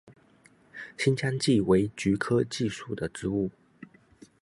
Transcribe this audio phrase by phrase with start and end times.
[0.97, 3.51] 新疆蓟为菊科蓟属的植物。